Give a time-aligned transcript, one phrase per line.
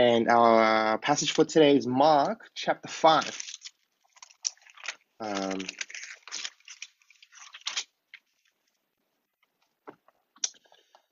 [0.00, 3.42] And our passage for today is Mark chapter 5.
[5.20, 5.58] Um,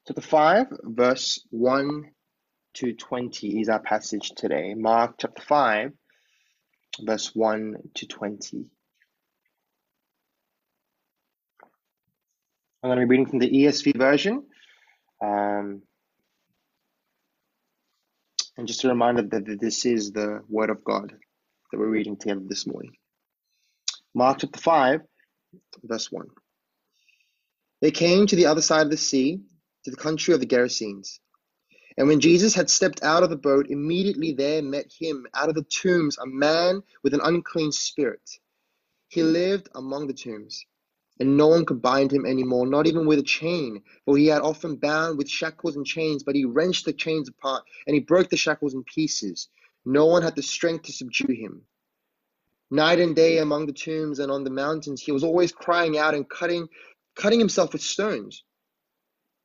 [0.07, 2.05] chapter 5, verse 1
[2.77, 4.73] to 20 is our passage today.
[4.73, 5.93] Mark chapter 5,
[7.03, 8.71] verse 1 to 20.
[12.83, 14.47] I'm going to be reading from the ESV version.
[15.23, 15.83] Um,
[18.59, 21.13] and just a reminder that this is the Word of God
[21.71, 22.93] that we're reading together this morning.
[24.15, 25.01] Mark chapter 5,
[25.85, 26.27] verse 1.
[27.81, 29.39] They came to the other side of the sea,
[29.85, 31.21] to the country of the Gerasenes.
[31.97, 35.55] And when Jesus had stepped out of the boat, immediately there met him out of
[35.55, 38.29] the tombs a man with an unclean spirit.
[39.07, 40.65] He lived among the tombs,
[41.21, 44.27] and no one could bind him any more, not even with a chain, for he
[44.27, 48.01] had often bound with shackles and chains, but he wrenched the chains apart, and he
[48.01, 49.49] broke the shackles in pieces.
[49.85, 51.63] No one had the strength to subdue him.
[52.71, 56.15] Night and day among the tombs and on the mountains, he was always crying out
[56.15, 56.69] and cutting,
[57.17, 58.45] cutting himself with stones.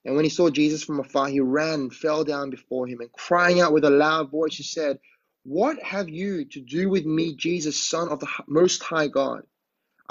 [0.06, 3.12] And when he saw Jesus from afar, he ran and fell down before him, and
[3.14, 5.00] crying out with a loud voice, he said,
[5.44, 9.44] What have you to do with me, Jesus, Son of the Most High God?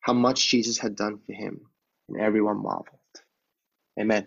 [0.00, 1.60] how much Jesus had done for him,
[2.08, 2.98] and everyone marveled.
[3.98, 4.26] Amen.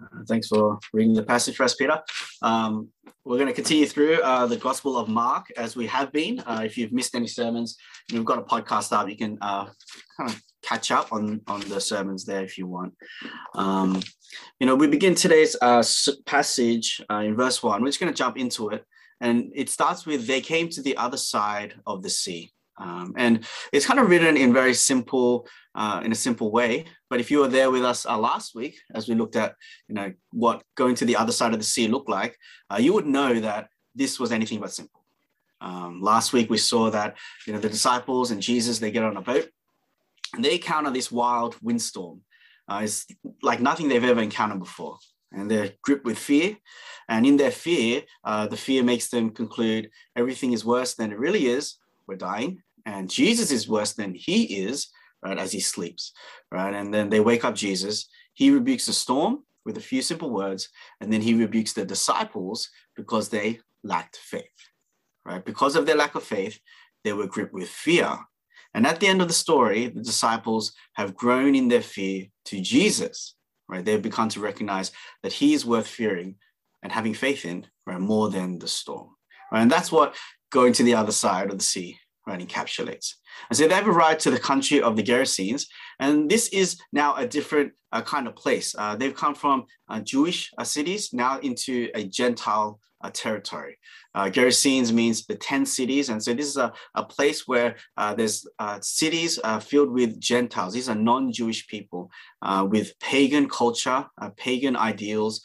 [0.00, 2.00] Uh, thanks for reading the passage for us, Peter.
[2.40, 2.88] Um,
[3.24, 6.40] we're going to continue through uh, the Gospel of Mark as we have been.
[6.40, 7.76] Uh, if you've missed any sermons,
[8.12, 9.08] we've got a podcast up.
[9.08, 9.66] You can uh,
[10.16, 12.94] kind of catch up on, on the sermons there if you want.
[13.54, 14.00] Um,
[14.60, 15.82] you know, we begin today's uh,
[16.26, 17.82] passage in verse 1.
[17.82, 18.84] We're just going to jump into it.
[19.20, 22.52] And it starts with, they came to the other side of the sea.
[22.78, 26.84] Um, and it's kind of written in very simple, uh, in a simple way.
[27.10, 29.54] But if you were there with us uh, last week, as we looked at,
[29.88, 32.38] you know, what going to the other side of the sea looked like,
[32.70, 35.02] uh, you would know that this was anything but simple.
[35.60, 37.16] Um, last week we saw that,
[37.46, 39.48] you know, the disciples and Jesus they get on a boat,
[40.34, 42.22] and they encounter this wild windstorm.
[42.68, 43.06] Uh, it's
[43.42, 44.98] like nothing they've ever encountered before
[45.32, 46.56] and they're gripped with fear.
[47.08, 51.18] And in their fear, uh, the fear makes them conclude everything is worse than it
[51.18, 51.76] really is.
[52.06, 54.88] We're dying, and Jesus is worse than he is,
[55.22, 56.12] right, as he sleeps,
[56.50, 56.74] right?
[56.74, 58.08] And then they wake up Jesus.
[58.32, 62.70] He rebukes the storm with a few simple words, and then he rebukes the disciples
[62.96, 64.60] because they lacked faith,
[65.26, 65.44] right?
[65.44, 66.58] Because of their lack of faith,
[67.04, 68.08] they were gripped with fear.
[68.72, 72.58] And at the end of the story, the disciples have grown in their fear to
[72.58, 73.34] Jesus,
[73.68, 73.84] right?
[73.84, 76.36] They've begun to recognize that he is worth fearing
[76.82, 79.10] and having faith in, right, more than the storm.
[79.52, 79.60] Right?
[79.60, 80.16] And that's what
[80.50, 81.98] going to the other side of the sea
[82.28, 83.14] right, encapsulates.
[83.48, 85.66] And so they've a arrived to the country of the Gerasenes,
[85.98, 88.74] and this is now a different uh, kind of place.
[88.76, 93.78] Uh, they've come from uh, Jewish uh, cities now into a Gentile uh, territory.
[94.14, 96.08] Uh, Gerasenes means the 10 cities.
[96.08, 97.76] And so this is a, a place where
[98.16, 98.44] there's
[98.80, 100.74] cities filled with Gentiles.
[100.74, 102.10] These are non-Jewish people
[102.64, 104.04] with pagan culture,
[104.36, 105.42] pagan ideals,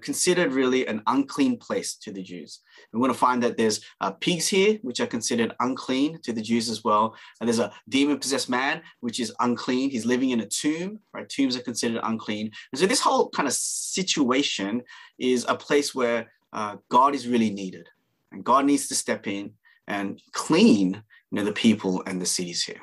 [0.00, 2.60] considered really an unclean place to the Jews.
[2.94, 3.80] We're going to find that there's
[4.20, 7.14] pigs here, which are considered unclean to the Jews as well.
[7.40, 9.90] And there's a demon-possessed man, which is unclean.
[9.94, 11.28] He's living in a tomb, right?
[11.28, 12.50] Tombs are considered unclean.
[12.72, 14.82] And so this whole kind of situation
[15.20, 17.88] is a place where uh, God is really needed,
[18.32, 19.52] and God needs to step in
[19.86, 21.00] and clean
[21.30, 22.80] you know, the people and the cities here.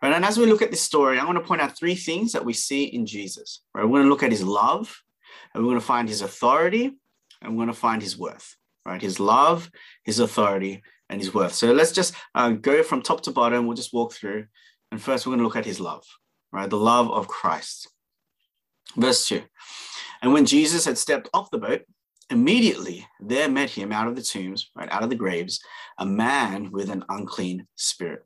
[0.00, 2.32] Right, and as we look at this story, I want to point out three things
[2.32, 3.60] that we see in Jesus.
[3.74, 5.02] Right, we're going to look at his love,
[5.52, 6.96] and we're going to find his authority,
[7.42, 8.56] and we're going to find his worth.
[8.86, 9.70] Right, his love,
[10.02, 11.52] his authority, and his worth.
[11.52, 13.66] So let's just uh, go from top to bottom.
[13.66, 14.46] We'll just walk through,
[14.90, 16.06] and first we're going to look at his love.
[16.50, 17.88] Right, the love of Christ.
[18.96, 19.42] Verse two,
[20.22, 21.82] and when Jesus had stepped off the boat,
[22.30, 25.60] immediately there met him out of the tombs, right out of the graves,
[25.98, 28.24] a man with an unclean spirit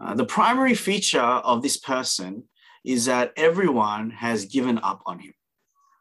[0.00, 2.44] uh, the primary feature of this person
[2.84, 5.34] is that everyone has given up on him,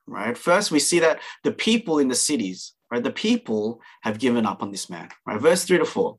[0.08, 0.38] right?
[0.38, 4.64] First, we see that the people in the cities, right, the people have given up
[4.64, 5.40] on this man, right?
[5.40, 6.18] Verse three to four.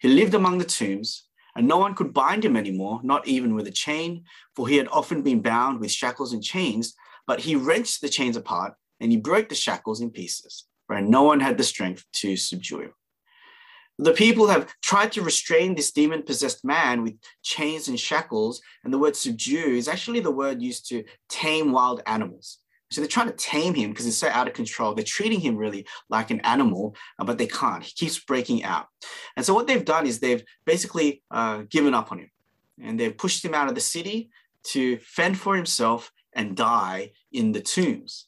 [0.00, 3.66] He lived among the tombs, and no one could bind him anymore, not even with
[3.66, 4.24] a chain,
[4.56, 6.94] for he had often been bound with shackles and chains,
[7.26, 11.04] but he wrenched the chains apart and he broke the shackles in pieces, right?
[11.04, 12.94] No one had the strength to subdue him.
[13.98, 18.60] The people have tried to restrain this demon possessed man with chains and shackles.
[18.84, 22.58] And the word subdue is actually the word used to tame wild animals.
[22.92, 24.94] So they're trying to tame him because he's so out of control.
[24.94, 27.82] They're treating him really like an animal, uh, but they can't.
[27.82, 28.86] He keeps breaking out.
[29.36, 32.30] And so what they've done is they've basically uh, given up on him
[32.80, 34.30] and they've pushed him out of the city
[34.64, 38.26] to fend for himself and die in the tombs.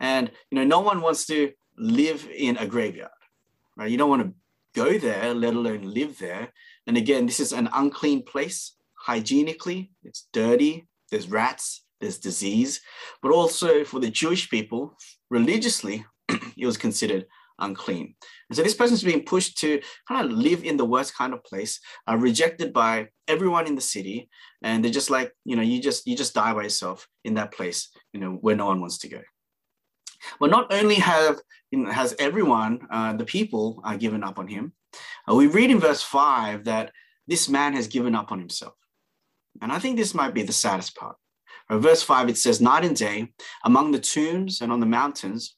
[0.00, 3.10] And you know, no one wants to live in a graveyard,
[3.76, 3.90] right?
[3.90, 4.34] You don't want to
[4.74, 6.52] go there, let alone live there.
[6.86, 8.72] And again, this is an unclean place
[9.06, 12.80] hygienically, it's dirty, there's rats, there's disease,
[13.22, 14.96] but also for the Jewish people,
[15.30, 17.26] religiously, it was considered
[17.58, 18.14] unclean.
[18.48, 21.42] And so this person's being pushed to kind of live in the worst kind of
[21.44, 24.28] place, uh, rejected by everyone in the city,
[24.62, 27.52] and they're just like, you know, you just you just die by yourself in that
[27.52, 29.20] place, you know, where no one wants to go.
[30.40, 31.40] But not only have
[31.90, 34.72] has everyone, uh, the people, uh, given up on him,
[35.28, 36.92] uh, we read in verse 5 that
[37.26, 38.74] this man has given up on himself.
[39.60, 41.16] And I think this might be the saddest part.
[41.70, 43.32] Verse 5, it says, Night and day,
[43.64, 45.56] among the tombs and on the mountains,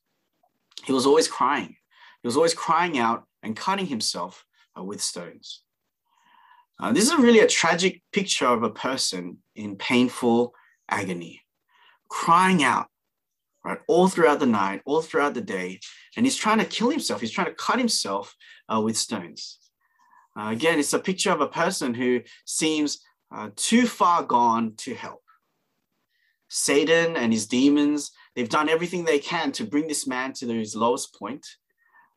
[0.84, 1.76] he was always crying.
[2.22, 4.44] He was always crying out and cutting himself
[4.78, 5.62] uh, with stones.
[6.80, 10.54] Uh, this is really a tragic picture of a person in painful
[10.88, 11.42] agony,
[12.08, 12.88] crying out
[13.68, 13.78] right?
[13.86, 15.80] All throughout the night, all throughout the day.
[16.16, 17.20] And he's trying to kill himself.
[17.20, 18.34] He's trying to cut himself
[18.72, 19.58] uh, with stones.
[20.38, 23.00] Uh, again, it's a picture of a person who seems
[23.34, 25.22] uh, too far gone to help.
[26.48, 30.74] Satan and his demons, they've done everything they can to bring this man to his
[30.74, 31.46] lowest point.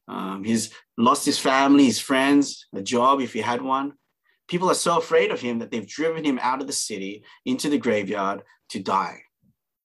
[0.08, 3.94] Um, he's lost his family, his friends, a job if he had one.
[4.48, 7.70] People are so afraid of him that they've driven him out of the city into
[7.70, 9.22] the graveyard to die.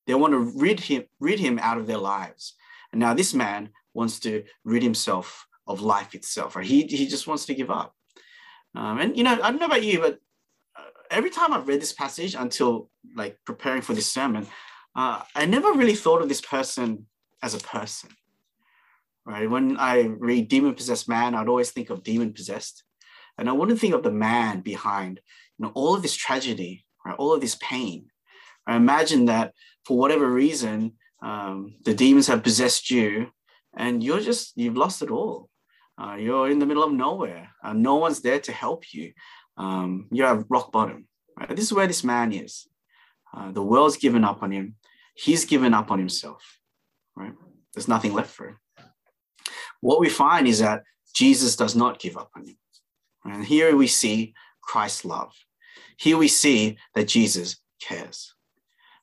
[0.06, 2.54] They want to rid him, rid him out of their lives.
[2.92, 6.56] And now this man wants to rid himself of life itself?
[6.60, 7.94] He, he just wants to give up.
[8.74, 10.18] Um, and, you know, I don't know about you, but
[11.10, 14.46] every time I've read this passage until like preparing for this sermon,
[14.94, 17.06] uh, I never really thought of this person
[17.42, 18.10] as a person,
[19.24, 19.48] right?
[19.48, 22.84] When I read demon possessed man, I'd always think of demon possessed.
[23.38, 25.20] And I wouldn't think of the man behind,
[25.58, 27.16] you know, all of this tragedy, right?
[27.18, 28.06] All of this pain.
[28.66, 29.52] I imagine that
[29.84, 33.30] for whatever reason, um, the demons have possessed you
[33.76, 35.50] and you're just, you've lost it all.
[35.98, 37.50] Uh, you're in the middle of nowhere.
[37.62, 39.12] Uh, no one's there to help you.
[39.56, 41.06] Um, you're at rock bottom.
[41.38, 41.54] Right?
[41.54, 42.66] This is where this man is.
[43.34, 44.76] Uh, the world's given up on him.
[45.14, 46.58] He's given up on himself.
[47.14, 47.32] Right?
[47.74, 48.58] There's nothing left for him.
[49.80, 50.82] What we find is that
[51.14, 52.56] Jesus does not give up on him.
[53.24, 55.32] And here we see Christ's love.
[55.98, 58.34] Here we see that Jesus cares.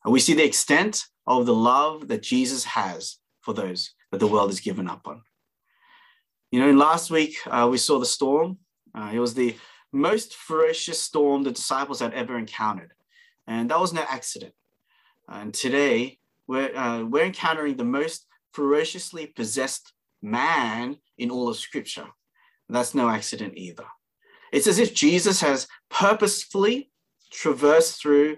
[0.03, 4.27] And we see the extent of the love that Jesus has for those that the
[4.27, 5.21] world has given up on.
[6.51, 8.59] You know, last week uh, we saw the storm.
[8.95, 9.55] Uh, it was the
[9.93, 12.91] most ferocious storm the disciples had ever encountered.
[13.47, 14.53] And that was no accident.
[15.29, 22.01] And today we're, uh, we're encountering the most ferociously possessed man in all of Scripture.
[22.01, 23.85] And That's no accident either.
[24.51, 26.91] It's as if Jesus has purposefully
[27.31, 28.37] traversed through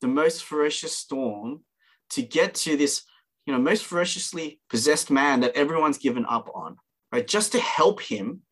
[0.00, 1.60] the most ferocious storm
[2.10, 3.04] to get to this,
[3.46, 6.76] you know, most ferociously possessed man that everyone's given up on,
[7.12, 7.26] right?
[7.26, 8.42] Just to help him.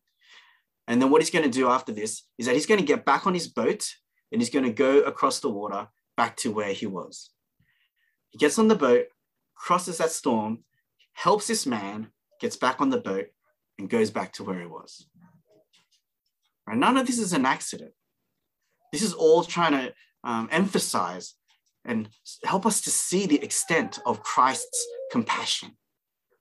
[0.91, 3.05] And then what he's going to do after this is that he's going to get
[3.05, 3.87] back on his boat
[4.29, 7.29] and he's going to go across the water back to where he was.
[8.31, 9.05] He gets on the boat,
[9.55, 10.65] crosses that storm,
[11.13, 12.09] helps this man,
[12.41, 13.27] gets back on the boat,
[13.79, 15.07] and goes back to where he was.
[16.67, 16.77] Right?
[16.77, 17.93] None of this is an accident.
[18.91, 19.93] This is all trying to
[20.25, 21.35] um, emphasize
[21.85, 22.09] and
[22.43, 25.77] help us to see the extent of Christ's compassion,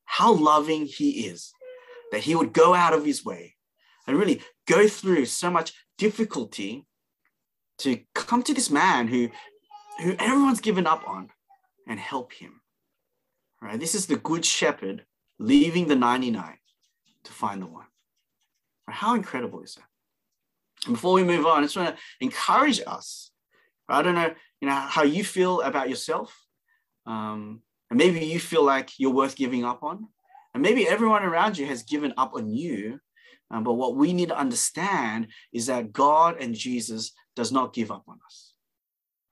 [0.06, 1.52] how loving he is,
[2.10, 3.54] that he would go out of his way
[4.10, 6.86] and really go through so much difficulty
[7.78, 9.30] to come to this man who,
[10.02, 11.30] who everyone's given up on
[11.88, 12.60] and help him.
[13.62, 13.78] Right?
[13.78, 15.04] This is the good shepherd
[15.38, 16.58] leaving the 99
[17.24, 17.86] to find the one.
[18.86, 18.96] Right?
[18.96, 19.84] How incredible is that?
[20.86, 23.30] And before we move on, I just want to encourage us.
[23.88, 26.36] I don't know, you know, how you feel about yourself.
[27.06, 30.08] Um, and maybe you feel like you're worth giving up on.
[30.54, 33.00] And maybe everyone around you has given up on you.
[33.50, 37.90] Um, but what we need to understand is that God and Jesus does not give
[37.90, 38.52] up on us.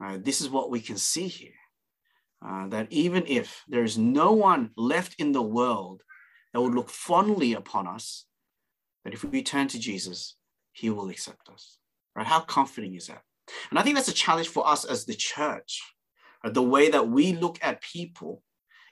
[0.00, 0.22] Right?
[0.22, 1.52] This is what we can see here.
[2.44, 6.02] Uh, that even if there is no one left in the world
[6.52, 8.26] that would look fondly upon us,
[9.04, 10.36] that if we turn to Jesus,
[10.72, 11.78] he will accept us.
[12.14, 12.26] Right?
[12.26, 13.22] How comforting is that?
[13.70, 15.82] And I think that's a challenge for us as the church.
[16.44, 16.54] Right?
[16.54, 18.42] The way that we look at people,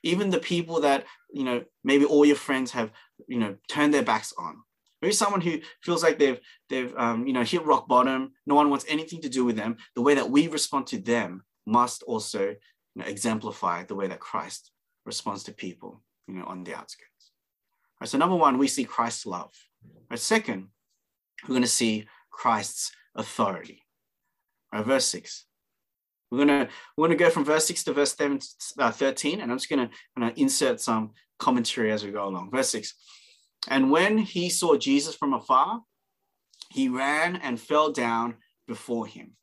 [0.02, 2.90] even the people that, you know, maybe all your friends have,
[3.28, 4.62] you know, turned their backs on.
[5.06, 8.32] Maybe someone who feels like they've, they've, um, you know, hit rock bottom.
[8.44, 9.76] No one wants anything to do with them.
[9.94, 12.56] The way that we respond to them must also you
[12.96, 14.72] know, exemplify the way that Christ
[15.04, 17.30] responds to people, you know, on the outskirts.
[18.00, 19.52] Right, so number one, we see Christ's love.
[20.10, 20.70] Right, second,
[21.44, 23.84] we're going to see Christ's authority.
[24.72, 25.44] Right, verse six.
[26.32, 28.40] We're gonna we're gonna go from verse six to verse 7,
[28.80, 32.50] uh, 13, and I'm just gonna, gonna insert some commentary as we go along.
[32.50, 32.96] Verse six.
[33.68, 35.80] And when he saw Jesus from afar,
[36.70, 39.36] he ran and fell down before him.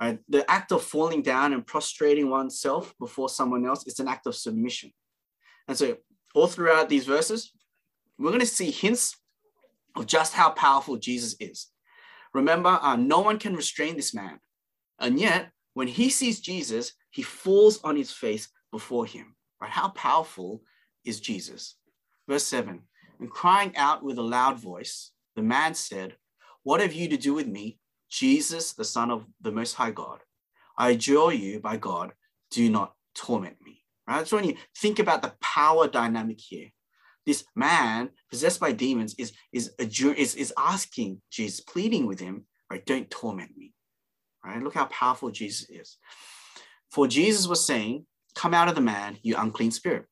[0.00, 0.18] Right?
[0.28, 4.34] The act of falling down and prostrating oneself before someone else is an act of
[4.34, 4.92] submission.
[5.68, 5.96] And so,
[6.34, 7.52] all throughout these verses,
[8.18, 9.16] we're going to see hints
[9.94, 11.68] of just how powerful Jesus is.
[12.32, 14.40] Remember, uh, no one can restrain this man.
[14.98, 19.36] And yet, when he sees Jesus, he falls on his face before him.
[19.60, 19.70] Right?
[19.70, 20.62] How powerful
[21.04, 21.76] is Jesus?
[22.28, 22.82] Verse 7
[23.20, 26.16] And crying out with a loud voice, the man said,
[26.62, 27.78] What have you to do with me,
[28.10, 30.20] Jesus, the Son of the Most High God?
[30.76, 32.12] I adjure you by God,
[32.50, 33.82] do not torment me.
[34.06, 34.26] Right?
[34.26, 36.68] So when you think about the power dynamic here,
[37.26, 42.44] this man possessed by demons is is adjure, is, is asking Jesus, pleading with him,
[42.70, 42.84] right?
[42.84, 43.72] Don't torment me.
[44.44, 44.62] Right?
[44.62, 45.96] Look how powerful Jesus is.
[46.90, 50.06] For Jesus was saying, Come out of the man, you unclean spirit.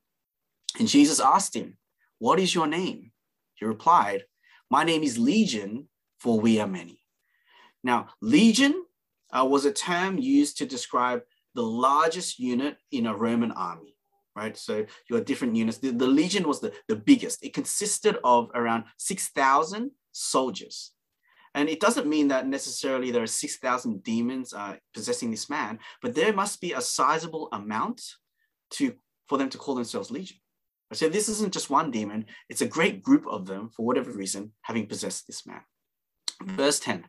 [0.78, 1.76] And Jesus asked him,
[2.22, 3.10] What is your name?
[3.54, 4.22] He replied,
[4.70, 5.88] My name is Legion,
[6.20, 7.00] for we are many.
[7.82, 8.84] Now, legion
[9.36, 11.22] uh, was a term used to describe
[11.56, 13.96] the largest unit in a Roman army
[14.34, 14.56] right?
[14.56, 15.76] So you had different units.
[15.76, 17.44] The, the legion was the, the biggest.
[17.44, 20.92] It consisted of around 6,000 soldiers.
[21.54, 26.14] And it doesn't mean that necessarily there are 6,000 demons uh, possessing this man, but
[26.14, 28.00] there must be a sizable amount
[28.70, 28.94] to
[29.28, 30.38] for them to call themselves legion.
[30.92, 34.52] So this isn't just one demon, it's a great group of them, for whatever reason,
[34.62, 35.60] having possessed this man.
[36.40, 36.56] Hmm.
[36.56, 37.04] Verse 10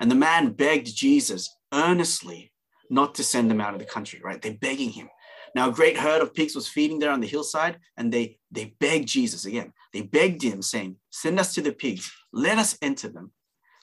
[0.00, 2.52] And the man begged Jesus earnestly
[2.90, 4.42] not to send them out of the country, right?
[4.42, 5.08] They're begging him.
[5.54, 8.76] Now, a great herd of pigs was feeding there on the hillside, and they, they
[8.78, 9.72] begged Jesus again.
[9.92, 13.32] They begged him, saying, Send us to the pigs, let us enter them.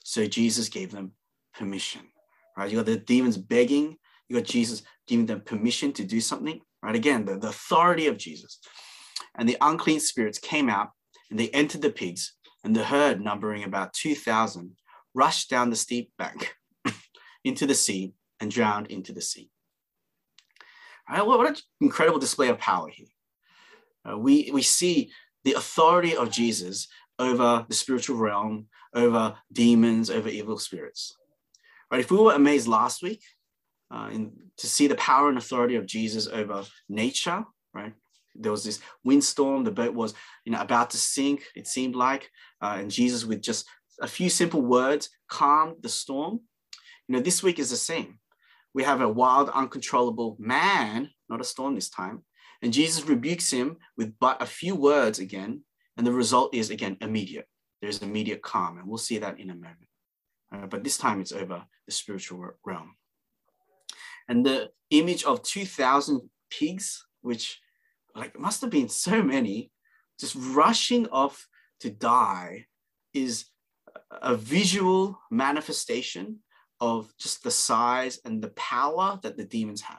[0.04, 1.12] So Jesus gave them
[1.54, 2.02] permission.
[2.56, 2.70] Right?
[2.70, 3.96] You got the demons begging,
[4.28, 6.60] you got Jesus giving them permission to do something.
[6.82, 6.96] Right?
[6.96, 8.60] Again, the, the authority of Jesus.
[9.36, 10.90] And the unclean spirits came out
[11.30, 14.74] and they entered the pigs, and the herd, numbering about 2,000,
[15.14, 16.54] rushed down the steep bank
[17.44, 19.50] into the sea and drowned into the sea.
[21.08, 21.26] Right?
[21.26, 23.06] What an incredible display of power here.
[24.08, 25.12] Uh, we, we see
[25.44, 31.16] the authority of Jesus over the spiritual realm, over demons, over evil spirits.
[31.90, 32.00] Right?
[32.00, 33.22] If we were amazed last week
[33.90, 37.94] uh, in, to see the power and authority of Jesus over nature, right?
[38.34, 42.30] There was this windstorm, the boat was you know, about to sink, it seemed like,
[42.62, 43.66] uh, and Jesus, with just
[44.00, 46.40] a few simple words, calmed the storm.
[47.08, 48.18] You know, this week is the same
[48.74, 52.22] we have a wild, uncontrollable man, not a storm this time.
[52.62, 55.62] And Jesus rebukes him with but a few words again.
[55.96, 57.48] And the result is, again, immediate.
[57.80, 58.78] There's immediate calm.
[58.78, 59.88] And we'll see that in a moment.
[60.52, 62.94] Uh, but this time it's over the spiritual realm.
[64.28, 66.20] And the image of 2,000
[66.50, 67.60] pigs, which
[68.18, 69.70] like must have been so many,
[70.18, 71.46] just rushing off
[71.80, 72.66] to die,
[73.14, 73.46] is
[74.10, 76.38] a visual manifestation
[76.80, 79.98] of just the size and the power that the demons have.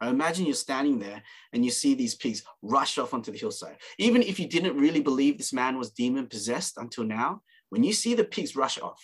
[0.00, 3.76] I imagine you're standing there and you see these pigs rush off onto the hillside.
[3.98, 7.92] Even if you didn't really believe this man was demon possessed until now, when you
[7.92, 9.00] see the pigs rush off,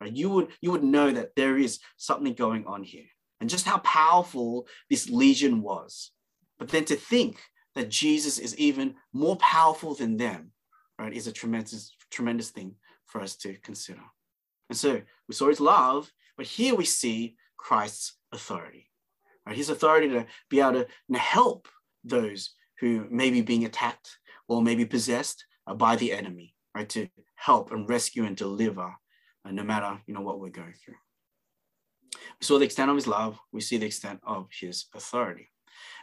[0.00, 3.06] right, you would you would know that there is something going on here,
[3.40, 6.10] and just how powerful this legion was.
[6.58, 7.38] But then to think
[7.74, 10.52] that Jesus is even more powerful than them,
[10.98, 12.74] right, is a tremendous tremendous thing
[13.06, 14.02] for us to consider.
[14.68, 18.88] And so we saw his love, but here we see Christ's authority.
[19.46, 19.56] Right?
[19.56, 21.68] His authority to be able to help
[22.04, 22.50] those
[22.80, 25.44] who may be being attacked or may be possessed
[25.76, 26.88] by the enemy, right?
[26.90, 28.94] To help and rescue and deliver
[29.44, 30.96] uh, no matter you know what we're going through.
[32.12, 35.50] We saw the extent of his love, we see the extent of his authority.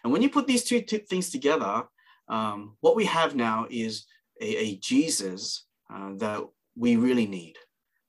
[0.08, 1.84] And when you put these two, things together,
[2.30, 4.06] um, what we have now is
[4.40, 6.46] a, a Jesus uh, that
[6.78, 7.58] we really need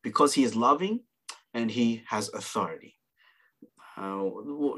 [0.04, 1.00] because he is loving
[1.54, 2.94] and he has authority.
[3.96, 4.30] Uh,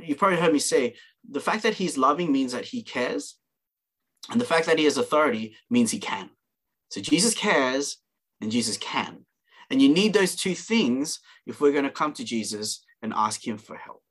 [0.02, 0.94] you've probably heard me say
[1.30, 3.36] the fact that he's loving means that he cares,
[4.30, 6.30] and the fact that he has authority means he can.
[6.88, 7.98] So Jesus cares
[8.40, 9.26] and Jesus can.
[9.68, 13.46] And you need those two things if we're going to come to Jesus and ask
[13.46, 14.02] him for help.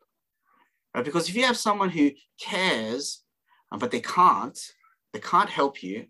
[1.00, 1.06] Right?
[1.06, 3.24] Because if you have someone who cares,
[3.72, 4.60] uh, but they can't,
[5.14, 6.08] they can't help you,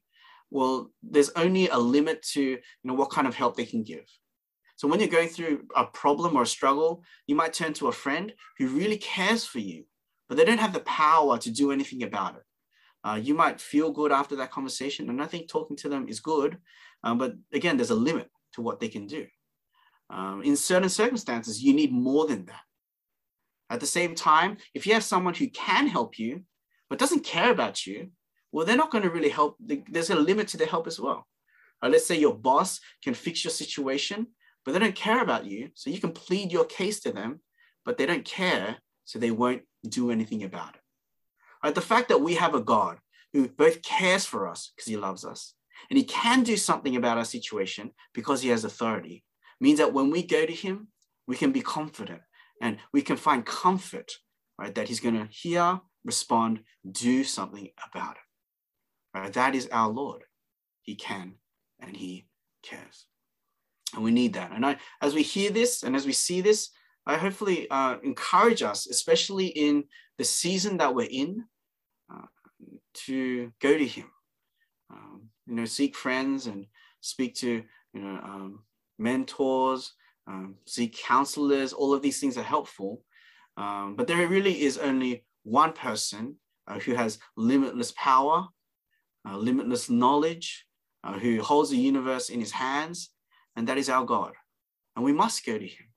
[0.50, 4.08] well, there's only a limit to you know what kind of help they can give.
[4.78, 7.92] So when you're going through a problem or a struggle, you might turn to a
[7.92, 9.84] friend who really cares for you,
[10.28, 12.44] but they don't have the power to do anything about it.
[13.04, 16.20] Uh, you might feel good after that conversation, and I think talking to them is
[16.20, 16.58] good.
[17.04, 19.28] Um, but again, there's a limit to what they can do.
[20.10, 22.64] Um, in certain circumstances, you need more than that.
[23.70, 26.44] At the same time, if you have someone who can help you,
[26.90, 28.10] but doesn't care about you,
[28.52, 29.58] well, they're not going to really help.
[29.60, 31.28] There's a limit to their help as well.
[31.82, 34.28] Uh, let's say your boss can fix your situation,
[34.66, 35.70] but they don't care about you.
[35.76, 37.42] So you can plead your case to them,
[37.86, 38.78] but they don't care.
[39.06, 40.82] So they won't do anything about it.
[41.64, 41.76] Right?
[41.76, 42.98] The fact that we have a God
[43.34, 45.54] who both cares for us because he loves us
[45.90, 49.24] and he can do something about our situation because he has authority
[49.62, 50.88] means that when we go to him,
[51.28, 52.22] we can be confident
[52.62, 54.12] and we can find comfort,
[54.58, 54.74] right?
[54.74, 59.18] That he's going to hear, respond, do something about it.
[59.20, 59.34] Right?
[59.34, 60.24] That is our Lord.
[60.82, 61.36] He can
[61.80, 62.28] and he
[62.64, 63.06] cares.
[63.94, 64.52] And we need that.
[64.52, 66.70] And I, as we hear this and as we see this,
[67.06, 69.86] I hopefully uh, encourage us, especially in
[70.18, 71.46] the season that we're in,
[72.14, 72.28] uh,
[72.94, 74.12] to go to Him.
[74.92, 76.68] Um, you know, seek friends and
[77.02, 78.64] speak to you know um,
[79.00, 79.94] mentors,
[80.30, 81.74] um, seek counselors.
[81.74, 83.04] All of these things are helpful,
[83.58, 86.36] um, but there really is only one person
[86.68, 88.48] uh, who has limitless power,
[89.28, 90.66] uh, limitless knowledge,
[91.04, 93.10] uh, who holds the universe in His hands,
[93.56, 94.34] and that is our God.
[94.96, 95.88] And we must go to him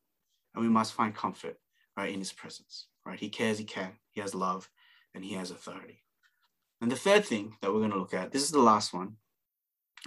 [0.55, 1.57] and we must find comfort
[1.97, 2.87] right in his presence.
[3.05, 3.19] Right?
[3.19, 4.69] He cares, he can, he has love,
[5.15, 6.03] and he has authority.
[6.81, 9.17] And the third thing that we're going to look at, this is the last one,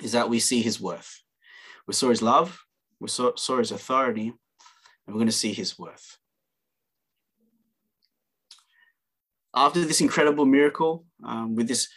[0.01, 1.21] is that we see his worth.
[1.87, 2.64] We saw his love,
[2.99, 4.35] we saw, saw his authority, and
[5.07, 6.17] we're going to see his worth.
[9.53, 11.87] After this incredible miracle um, with this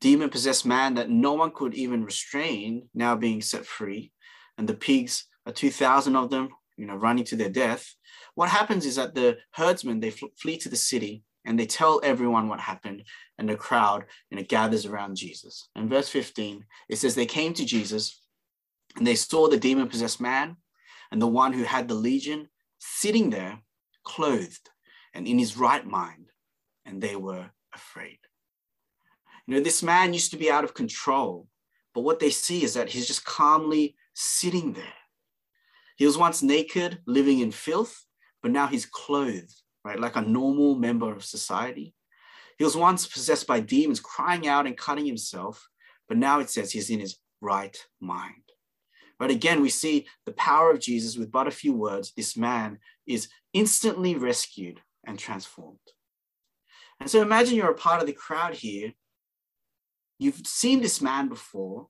[0.00, 4.12] demon possessed man that no one could even restrain, now being set free,
[4.58, 7.94] and the pigs, are 2,000 of them, you know, running to their death.
[8.34, 12.48] What happens is that the herdsmen, they flee to the city and they tell everyone
[12.48, 13.04] what happened
[13.38, 15.68] and the crowd, you know, gathers around Jesus.
[15.76, 18.19] In verse 15, it says they came to Jesus
[18.96, 20.56] and they saw the demon possessed man
[21.10, 22.48] and the one who had the legion
[22.78, 23.60] sitting there
[24.04, 24.70] clothed
[25.14, 26.30] and in his right mind,
[26.84, 28.18] and they were afraid.
[29.46, 31.48] You know, this man used to be out of control,
[31.94, 34.84] but what they see is that he's just calmly sitting there.
[35.96, 38.04] He was once naked, living in filth,
[38.42, 41.94] but now he's clothed, right, like a normal member of society.
[42.58, 45.68] He was once possessed by demons, crying out and cutting himself,
[46.08, 48.49] but now it says he's in his right mind.
[49.20, 52.12] But again, we see the power of Jesus with but a few words.
[52.16, 55.78] This man is instantly rescued and transformed.
[56.98, 58.92] And so imagine you're a part of the crowd here.
[60.18, 61.88] You've seen this man before,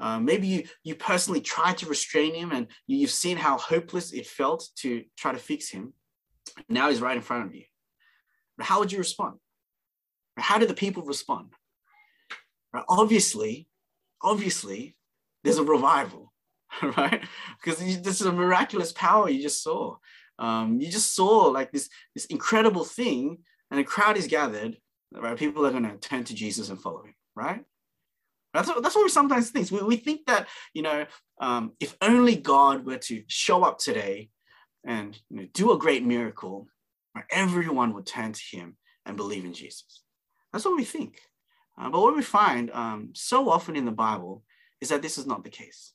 [0.00, 4.26] uh, maybe you, you personally tried to restrain him and you've seen how hopeless it
[4.26, 5.92] felt to try to fix him.
[6.68, 7.64] Now he's right in front of you.
[8.56, 9.38] But how would you respond?
[10.36, 11.52] How did the people respond?
[12.88, 13.68] Obviously,
[14.22, 14.96] obviously,
[15.42, 16.27] there's a revival,
[16.96, 17.22] right?
[17.62, 19.96] Because this is a miraculous power you just saw.
[20.38, 23.38] Um, you just saw like this, this incredible thing,
[23.70, 24.76] and a crowd is gathered,
[25.12, 25.36] right?
[25.36, 27.64] People are going to turn to Jesus and follow him, right?
[28.54, 29.70] That's what, that's what we sometimes think.
[29.70, 31.06] We, we think that, you know,
[31.40, 34.30] um, if only God were to show up today
[34.84, 36.68] and you know, do a great miracle,
[37.30, 40.02] everyone would turn to him and believe in Jesus.
[40.52, 41.20] That's what we think.
[41.78, 44.42] Uh, but what we find um, so often in the Bible
[44.80, 45.92] is that this is not the case.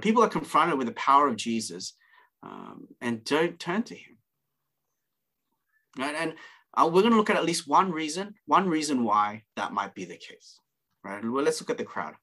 [0.00, 1.94] People are confronted with the power of Jesus
[2.42, 4.18] um, and don't turn to him.
[5.98, 6.14] Right?
[6.14, 6.34] And
[6.76, 9.94] uh, we're going to look at at least one reason, one reason why that might
[9.94, 10.60] be the case
[11.04, 11.22] right?
[11.24, 12.14] Well, let's look at the crowd.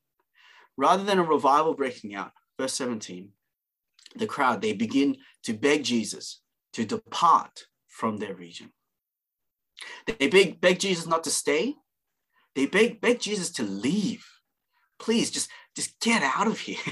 [0.75, 3.29] Rather than a revival breaking out, verse 17,
[4.15, 6.41] the crowd, they begin to beg Jesus
[6.73, 8.71] to depart from their region.
[10.07, 11.75] They beg, beg Jesus not to stay.
[12.55, 14.25] They beg, beg Jesus to leave.
[14.99, 16.77] Please, just, just get out of here.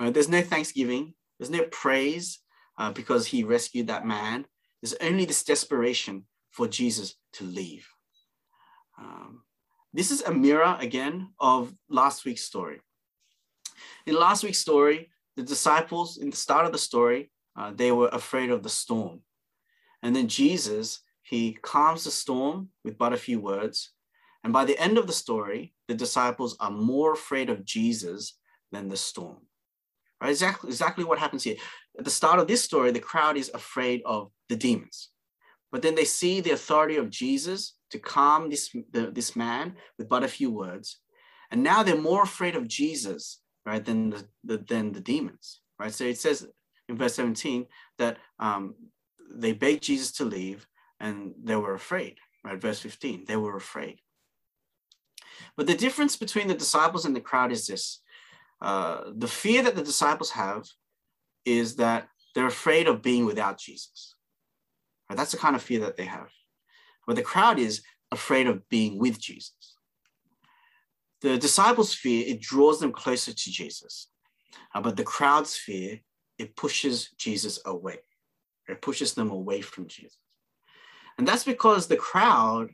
[0.00, 1.14] Uh, there's no thanksgiving.
[1.38, 2.40] There's no praise
[2.78, 4.46] uh, because he rescued that man.
[4.82, 7.88] There's only this desperation for Jesus to leave.
[8.98, 9.42] Um,
[9.92, 12.80] this is a mirror again of last week's story.
[14.06, 18.08] In last week's story, the disciples, in the start of the story, uh, they were
[18.08, 19.20] afraid of the storm.
[20.02, 23.92] And then Jesus, he calms the storm with but a few words.
[24.44, 28.38] And by the end of the story, the disciples are more afraid of Jesus
[28.70, 29.47] than the storm.
[30.20, 30.30] Right?
[30.30, 31.56] Exactly, exactly what happens here.
[31.98, 35.10] At the start of this story, the crowd is afraid of the demons.
[35.70, 40.08] But then they see the authority of Jesus to calm this, the, this man with
[40.08, 41.00] but a few words.
[41.50, 45.92] And now they're more afraid of Jesus, right, than the, the, than the demons, right?
[45.92, 46.46] So it says
[46.88, 47.66] in verse 17
[47.98, 48.74] that um,
[49.30, 50.66] they begged Jesus to leave
[51.00, 52.60] and they were afraid, right?
[52.60, 54.00] Verse 15, they were afraid.
[55.56, 58.00] But the difference between the disciples and the crowd is this
[58.60, 60.66] uh, the fear that the disciples have
[61.44, 64.14] is that they're afraid of being without Jesus.
[65.08, 65.16] Right?
[65.16, 66.28] That's the kind of fear that they have.
[67.06, 69.76] But the crowd is afraid of being with Jesus.
[71.20, 74.08] The disciples' fear, it draws them closer to Jesus.
[74.74, 76.00] Uh, but the crowd's fear,
[76.38, 77.98] it pushes Jesus away.
[78.68, 80.18] It pushes them away from Jesus.
[81.16, 82.70] And that's because the crowd,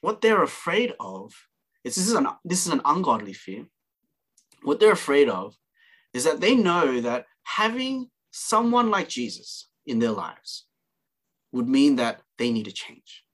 [0.00, 1.32] what they're afraid of,
[1.84, 3.66] is this is an, this is an ungodly fear.
[4.62, 5.56] What they're afraid of
[6.12, 10.66] is that they know that having someone like Jesus in their lives
[11.52, 13.24] would mean that they need to change.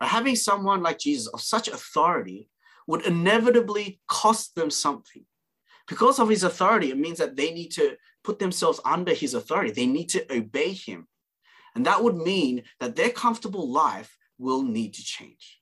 [0.00, 2.48] Or having someone like Jesus of such authority
[2.86, 5.24] would inevitably cost them something.
[5.88, 9.72] Because of his authority, it means that they need to put themselves under his authority.
[9.72, 11.08] They need to obey him.
[11.74, 15.60] And that would mean that their comfortable life will need to change.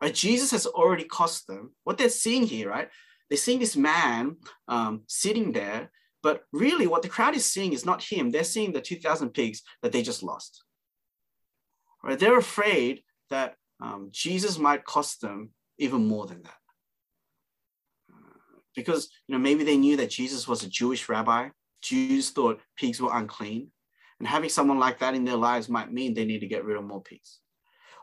[0.00, 0.14] Right?
[0.14, 1.74] Jesus has already cost them.
[1.84, 2.88] What they're seeing here, right?
[3.28, 4.36] They're seeing this man
[4.68, 5.90] um, sitting there,
[6.22, 8.30] but really what the crowd is seeing is not him.
[8.30, 10.64] They're seeing the 2,000 pigs that they just lost.
[12.02, 12.18] Right?
[12.18, 16.54] They're afraid that um, Jesus might cost them even more than that.
[18.74, 21.48] Because you know maybe they knew that Jesus was a Jewish rabbi.
[21.82, 23.70] Jews thought pigs were unclean.
[24.18, 26.76] And having someone like that in their lives might mean they need to get rid
[26.76, 27.40] of more pigs.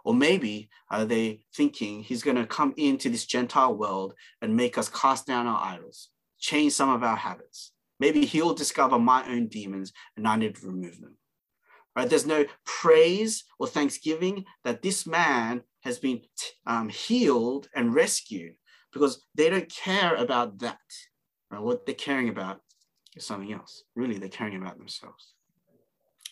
[0.06, 4.78] Or maybe are they thinking he's going to come into this Gentile world and make
[4.78, 7.74] us cast down our idols, change some of our habits.
[8.00, 11.18] Maybe he'll discover my own demons and I need to remove them.
[11.96, 12.10] Right?
[12.10, 16.22] There's no praise or thanksgiving that this man has been
[16.68, 18.56] um, healed and rescued
[18.94, 20.78] because they don't care about that.
[21.50, 21.62] Right?
[21.62, 22.62] What they're caring about
[23.16, 23.84] is something else.
[23.96, 25.36] Really, they're caring about themselves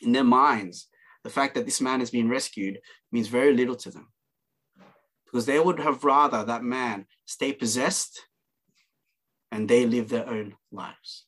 [0.03, 0.88] in their minds,
[1.23, 2.79] the fact that this man has been rescued
[3.12, 4.09] means very little to them
[5.25, 8.21] because they would have rather that man stay possessed
[9.51, 11.25] and they live their own lives.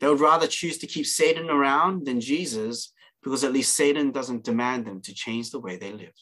[0.00, 2.92] They would rather choose to keep Satan around than Jesus
[3.22, 6.12] because at least Satan doesn't demand them to change the way they live.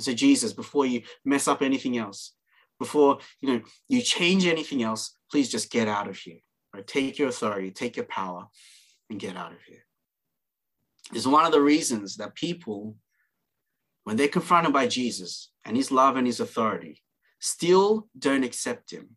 [0.00, 2.34] So Jesus, before you mess up anything else,
[2.78, 6.38] before you know you change anything else, please just get out of here.
[6.74, 6.86] Right?
[6.86, 8.46] Take your authority, take your power,
[9.10, 9.84] and get out of here
[11.14, 12.96] is one of the reasons that people,
[14.04, 17.02] when they're confronted by Jesus and his love and his authority,
[17.40, 19.16] still don't accept him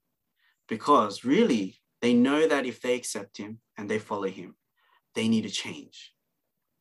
[0.68, 4.56] because really they know that if they accept him and they follow him,
[5.16, 6.14] they need to change.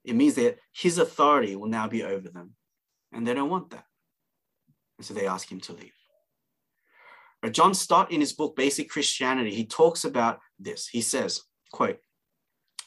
[0.05, 2.55] It means that his authority will now be over them
[3.13, 3.85] and they don't want that.
[4.99, 5.93] And so they ask him to leave.
[7.53, 10.89] John Stott, in his book Basic Christianity, he talks about this.
[10.89, 11.99] He says, quote,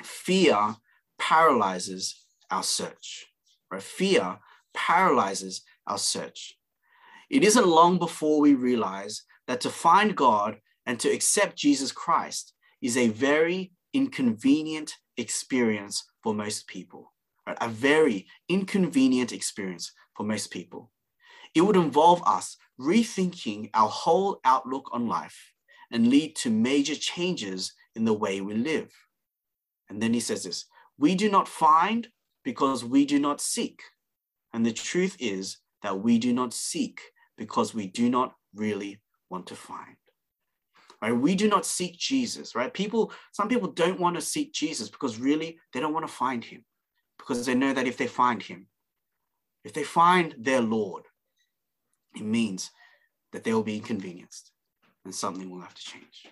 [0.03, 0.75] fear
[1.19, 3.27] paralyzes our search.
[3.71, 3.83] Right?
[3.83, 4.39] Fear
[4.73, 6.55] paralyzes our search.
[7.29, 12.53] It isn't long before we realize that to find God and to accept Jesus Christ
[12.81, 17.13] is a very inconvenient experience for most people.
[17.45, 17.57] Right?
[17.61, 20.91] A very inconvenient experience for most people.
[21.53, 25.53] It would involve us rethinking our whole outlook on life
[25.91, 28.91] and lead to major changes in the way we live.
[29.89, 30.65] And then he says this
[30.99, 32.09] we do not find
[32.43, 33.81] because we do not seek.
[34.53, 36.99] And the truth is that we do not seek
[37.37, 39.95] because we do not really want to find.
[41.01, 41.13] Right?
[41.13, 42.73] We do not seek Jesus, right?
[42.73, 46.43] People, some people don't want to seek Jesus because really they don't want to find
[46.43, 46.65] him
[47.17, 48.67] because they know that if they find him,
[49.63, 51.03] if they find their Lord,
[52.15, 52.71] it means
[53.31, 54.51] that they will be inconvenienced
[55.05, 56.27] and something will have to change.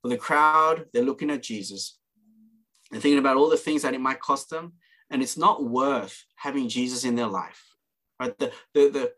[0.00, 1.98] For the crowd, they're looking at Jesus
[2.92, 4.74] and thinking about all the things that it might cost them.
[5.10, 7.62] and it's not worth having Jesus in their life.
[8.18, 8.38] Right?
[8.38, 9.12] The, the, the,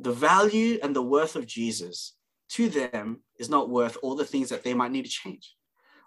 [0.00, 2.16] the value and the worth of Jesus
[2.50, 5.54] to them is not worth all the things that they might need to change,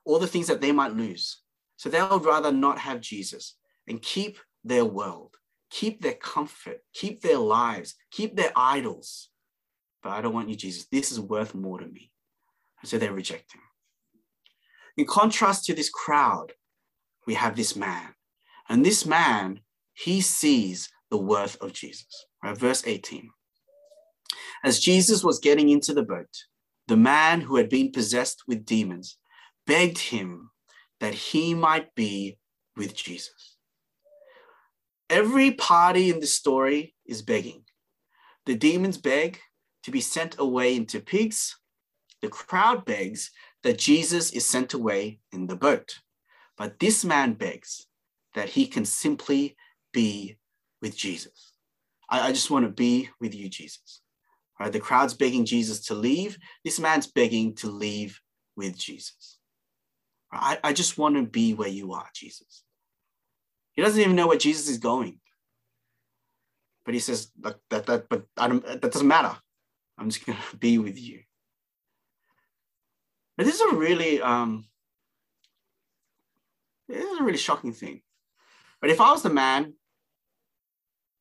[0.06, 1.42] all the things that they might lose.
[1.78, 3.56] So they would rather not have Jesus
[3.88, 5.36] and keep their world,
[5.70, 9.30] keep their comfort, keep their lives, keep their idols.
[10.04, 10.88] But I don't want you, Jesus.
[10.92, 12.12] This is worth more to me.
[12.82, 13.62] And so they reject him.
[14.98, 16.54] In contrast to this crowd,
[17.30, 18.16] we have this man.
[18.70, 19.60] And this man,
[19.94, 22.26] he sees the worth of Jesus.
[22.44, 22.58] Right?
[22.58, 23.30] Verse 18.
[24.64, 26.34] As Jesus was getting into the boat,
[26.88, 29.20] the man who had been possessed with demons
[29.68, 30.50] begged him
[31.02, 32.40] that he might be
[32.76, 33.58] with Jesus.
[35.08, 37.62] Every party in the story is begging.
[38.48, 39.40] The demons beg
[39.84, 41.60] to be sent away into pigs.
[42.24, 43.30] The crowd begs
[43.62, 46.00] that Jesus is sent away in the boat.
[46.60, 47.88] But this man begs
[48.36, 49.56] that he can simply
[49.94, 50.38] be
[50.82, 51.54] with Jesus.
[52.10, 54.02] I, I just want to be with you, Jesus.
[54.60, 54.72] Right?
[54.72, 56.38] The crowd's begging Jesus to leave.
[56.66, 58.20] This man's begging to leave
[58.58, 59.38] with Jesus.
[60.32, 62.64] I, I just want to be where you are, Jesus.
[63.74, 65.20] He doesn't even know where Jesus is going.
[66.84, 69.36] But he says, that, that, that but I don't, that doesn't matter.
[69.98, 71.22] I'm just going to be with you.
[73.38, 74.66] But this is a really, um,
[76.90, 78.02] this is a really shocking thing.
[78.82, 79.74] But if I was the man,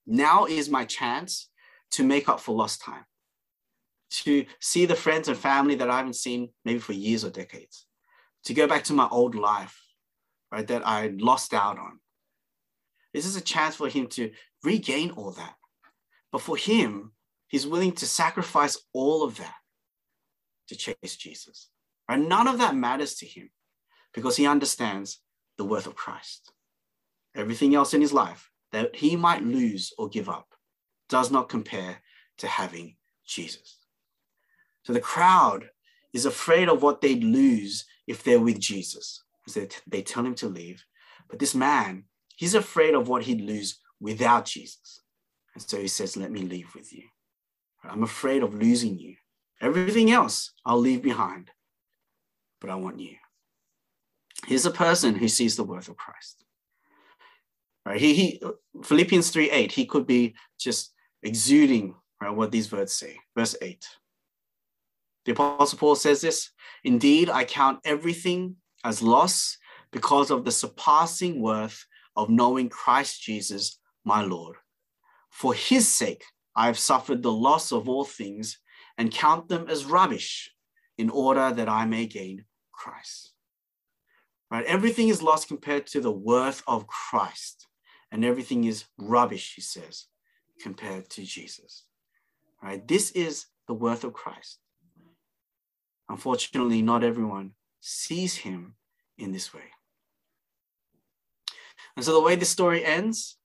[0.06, 1.50] now is my chance
[1.92, 3.04] to make up for lost time
[4.10, 7.86] to see the friends and family that I haven't seen maybe for years or decades,
[8.44, 9.78] to go back to my old life,
[10.50, 12.00] right, that I lost out on.
[13.12, 14.30] This is a chance for him to
[14.64, 15.54] regain all that.
[16.32, 17.12] But for him,
[17.48, 19.54] he's willing to sacrifice all of that
[20.68, 21.68] to chase Jesus.
[22.08, 22.18] Right?
[22.18, 23.50] None of that matters to him
[24.14, 25.20] because he understands
[25.58, 26.52] the worth of Christ.
[27.34, 30.54] Everything else in his life that he might lose or give up
[31.08, 31.98] does not compare
[32.38, 33.78] to having Jesus.
[34.84, 35.68] So the crowd
[36.14, 39.22] is afraid of what they'd lose if they're with Jesus.
[39.46, 40.84] So they tell him to leave.
[41.28, 42.04] But this man,
[42.36, 45.02] he's afraid of what he'd lose without Jesus.
[45.54, 47.04] And so he says, Let me leave with you.
[47.84, 49.16] I'm afraid of losing you.
[49.60, 51.50] Everything else I'll leave behind,
[52.60, 53.16] but I want you.
[54.46, 56.44] Here's a person who sees the worth of Christ.
[57.84, 58.00] Right?
[58.00, 58.42] He, he
[58.82, 63.18] Philippians 3 8, he could be just exuding right, what these words say.
[63.36, 63.86] Verse 8.
[65.24, 66.50] The Apostle Paul says this
[66.84, 69.58] Indeed, I count everything as loss
[69.90, 71.84] because of the surpassing worth
[72.16, 74.56] of knowing Christ Jesus, my Lord.
[75.30, 76.24] For his sake,
[76.56, 78.58] I have suffered the loss of all things
[78.96, 80.50] and count them as rubbish
[80.96, 83.34] in order that I may gain Christ.
[84.50, 84.64] Right?
[84.64, 87.66] Everything is lost compared to the worth of Christ,
[88.10, 90.06] and everything is rubbish, he says,
[90.60, 91.84] compared to Jesus.
[92.62, 92.86] Right?
[92.86, 94.58] This is the worth of Christ.
[96.08, 98.74] Unfortunately, not everyone sees him
[99.18, 99.70] in this way.
[101.96, 103.36] And so the way this story ends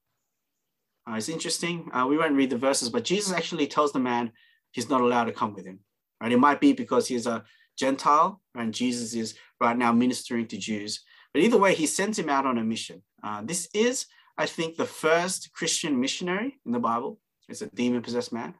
[1.09, 1.89] uh, is interesting.
[1.91, 4.31] Uh, we won't read the verses, but Jesus actually tells the man
[4.71, 5.79] he's not allowed to come with him.
[6.21, 6.31] Right?
[6.31, 7.43] It might be because he's a
[7.77, 11.03] Gentile and Jesus is right now ministering to Jews.
[11.33, 13.01] But either way, he sends him out on a mission.
[13.23, 14.05] Uh, this is,
[14.37, 17.19] I think, the first Christian missionary in the Bible.
[17.49, 18.53] It's a demon possessed man.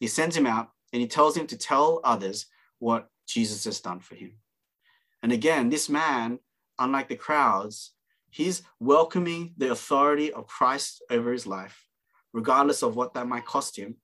[0.00, 2.46] He sends him out and he tells him to tell others
[2.78, 4.32] what Jesus has done for him.
[5.22, 6.38] And again, this man,
[6.78, 7.92] unlike the crowds,
[8.30, 11.86] he's welcoming the authority of Christ over his life,
[12.32, 13.96] regardless of what that might cost him.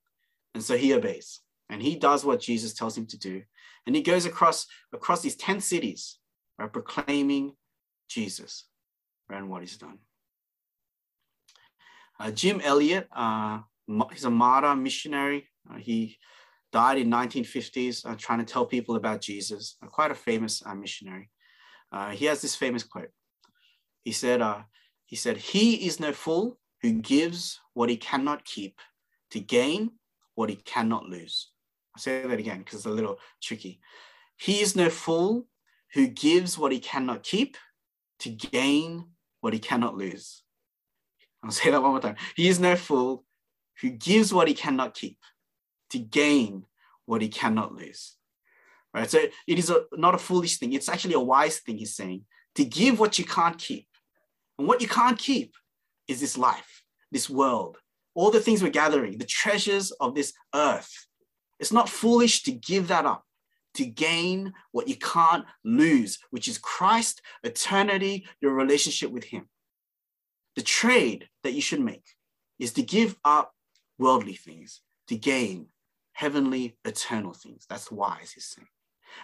[0.54, 1.40] And so he obeys
[1.70, 3.42] and he does what Jesus tells him to do.
[3.86, 6.18] And he goes across, across these 10 cities,
[6.58, 7.54] right, proclaiming
[8.08, 8.64] Jesus
[9.30, 9.98] and what he's done.
[12.18, 13.60] Uh, Jim Elliot, uh,
[14.12, 15.48] he's a martyr missionary.
[15.70, 16.16] Uh, he
[16.72, 20.74] died in 1950s uh, trying to tell people about Jesus, uh, quite a famous uh,
[20.74, 21.30] missionary.
[22.12, 23.10] He has this famous quote.
[24.02, 24.42] He said,
[25.06, 28.80] he said, he is no fool who gives what he cannot keep
[29.30, 29.92] to gain
[30.34, 31.52] what he cannot lose.
[31.94, 33.80] I'll say that again because it's a little tricky.
[34.36, 35.46] He is no fool
[35.92, 37.56] who gives what he cannot keep
[38.20, 39.06] to gain
[39.40, 40.42] what he cannot lose.
[41.42, 42.16] I'll say that one more time.
[42.36, 43.24] He is no fool
[43.80, 45.18] who gives what he cannot keep
[45.90, 46.64] to gain
[47.06, 48.16] what he cannot lose.
[48.92, 49.10] Right?
[49.10, 50.72] So it is a, not a foolish thing.
[50.72, 53.88] It's actually a wise thing, he's saying, to give what you can't keep.
[54.58, 55.54] And what you can't keep
[56.08, 57.78] is this life, this world,
[58.14, 61.06] all the things we're gathering, the treasures of this earth.
[61.58, 63.24] It's not foolish to give that up,
[63.74, 69.48] to gain what you can't lose, which is Christ, eternity, your relationship with Him.
[70.56, 72.04] The trade that you should make
[72.58, 73.54] is to give up
[73.98, 75.66] worldly things to gain
[76.12, 77.66] heavenly, eternal things.
[77.68, 78.68] That's wise, he's saying.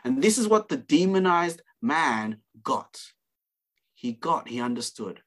[0.04, 3.00] And this is what the demonized man got.
[3.94, 5.20] He got, he understood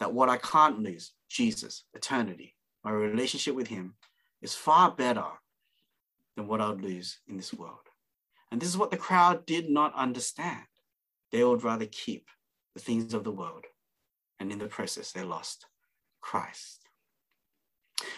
[0.00, 3.94] that what I can't lose, Jesus, eternity, my relationship with him,
[4.42, 5.24] is far better
[6.36, 7.88] than what I would lose in this world.
[8.50, 10.64] And this is what the crowd did not understand.
[11.32, 12.28] They would rather keep
[12.74, 13.64] the things of the world.
[14.38, 15.66] And in the process, they lost
[16.20, 16.80] Christ.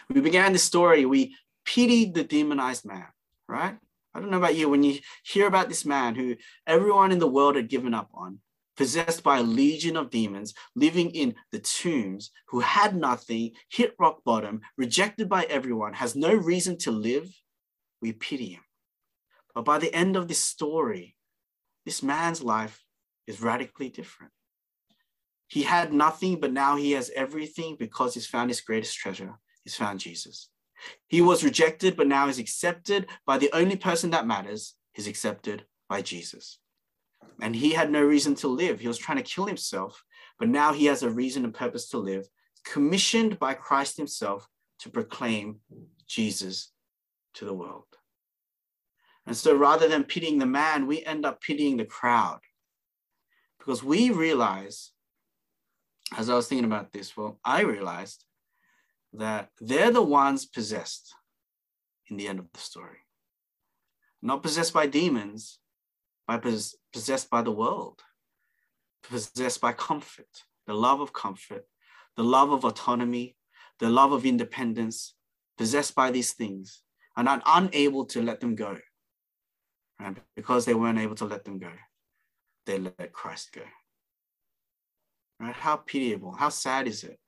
[0.08, 3.06] We began this story, we pitied the demonized man,
[3.48, 3.76] right?
[4.14, 7.26] I don't know about you, when you hear about this man who everyone in the
[7.26, 8.38] world had given up on,
[8.76, 14.22] possessed by a legion of demons, living in the tombs, who had nothing, hit rock
[14.24, 17.28] bottom, rejected by everyone, has no reason to live,
[18.06, 18.62] we pity him.
[19.52, 21.16] But by the end of this story,
[21.84, 22.84] this man's life
[23.26, 24.32] is radically different.
[25.48, 29.34] He had nothing, but now he has everything because he's found his greatest treasure.
[29.64, 30.50] He's found Jesus.
[31.08, 34.74] He was rejected, but now is accepted by the only person that matters.
[34.92, 36.58] He's accepted by Jesus.
[37.40, 38.78] And he had no reason to live.
[38.78, 40.04] He was trying to kill himself,
[40.38, 42.28] but now he has a reason and purpose to live,
[42.64, 44.48] commissioned by Christ himself
[44.80, 45.60] to proclaim
[46.06, 46.70] Jesus
[47.34, 47.95] to the world.
[49.26, 52.40] And so rather than pitying the man, we end up pitying the crowd
[53.58, 54.92] because we realize,
[56.16, 58.24] as I was thinking about this, well, I realized
[59.14, 61.12] that they're the ones possessed
[62.08, 62.98] in the end of the story.
[64.22, 65.58] Not possessed by demons,
[66.28, 66.44] but
[66.92, 68.00] possessed by the world,
[69.02, 71.64] possessed by comfort, the love of comfort,
[72.16, 73.36] the love of autonomy,
[73.80, 75.14] the love of independence,
[75.58, 76.82] possessed by these things,
[77.16, 78.76] and are unable to let them go.
[79.98, 81.72] And because they weren't able to let them go,
[82.66, 83.62] they let Christ go.
[85.40, 85.54] Right?
[85.54, 87.18] How pitiable, how sad is it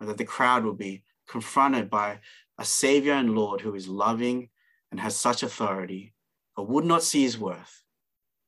[0.00, 2.20] that the crowd will be confronted by
[2.58, 4.50] a Savior and Lord who is loving
[4.90, 6.14] and has such authority,
[6.54, 7.82] but would not see his worth.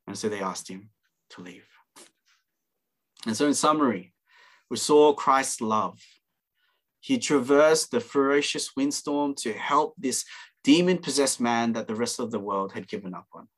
[0.07, 0.91] And so they asked him
[1.31, 1.67] to leave.
[3.27, 4.15] And so, in summary,
[4.71, 6.01] we saw Christ's love.
[7.01, 10.25] He traversed the ferocious windstorm to help this
[10.65, 13.49] demon possessed man that the rest of the world had given up on,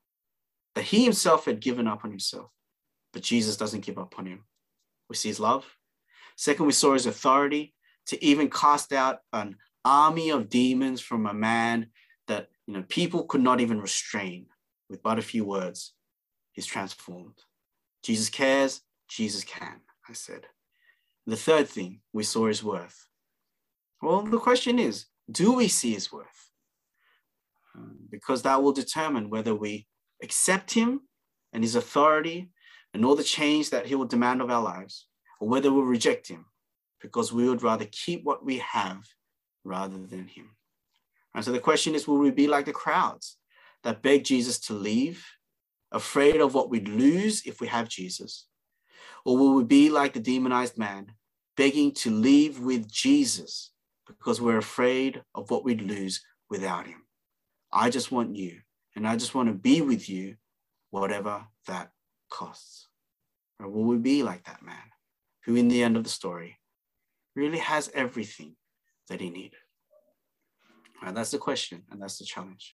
[0.75, 2.49] that he himself had given up on himself.
[3.13, 4.45] But Jesus doesn't give up on him.
[5.09, 5.65] We see his love.
[6.37, 7.73] Second, we saw his authority
[8.07, 11.87] to even cast out an army of demons from a man
[12.27, 14.45] that you know people could not even restrain
[14.89, 15.93] with but a few words
[16.51, 17.39] he's transformed
[18.03, 20.45] jesus cares jesus can i said
[21.25, 23.07] the third thing we saw his worth
[24.01, 26.50] well the question is do we see his worth
[28.09, 29.87] because that will determine whether we
[30.21, 31.01] accept him
[31.53, 32.49] and his authority
[32.93, 35.07] and all the change that he will demand of our lives
[35.39, 36.45] or whether we'll reject him
[37.01, 39.05] because we would rather keep what we have
[39.63, 40.49] rather than him.
[41.33, 43.37] And so the question is will we be like the crowds
[43.83, 45.25] that beg Jesus to leave,
[45.91, 48.47] afraid of what we'd lose if we have Jesus?
[49.25, 51.13] Or will we be like the demonized man,
[51.55, 53.71] begging to leave with Jesus
[54.07, 57.00] because we're afraid of what we'd lose without him?
[57.73, 58.59] I just want you,
[58.95, 60.35] and I just want to be with you,
[60.89, 61.91] whatever that
[62.29, 62.87] costs.
[63.59, 64.75] Or will we be like that man
[65.45, 66.59] who, in the end of the story,
[67.35, 68.55] really has everything
[69.07, 69.59] that he needed?
[71.03, 72.69] And that's the question, and that's the challenge.